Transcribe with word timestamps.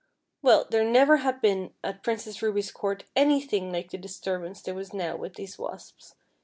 Well, 0.41 0.65
there 0.67 0.83
never 0.83 1.17
had 1.17 1.41
been 1.41 1.75
af 1.83 2.01
Princess 2.01 2.41
Ruby's 2.41 2.71
court 2.71 3.03
anything 3.15 3.71
like 3.71 3.91
the 3.91 3.99
disturbance 3.99 4.59
there 4.63 4.73
was 4.73 4.95
now 4.95 5.15
with 5.15 5.35
these 5.35 5.59
wasps. 5.59 6.15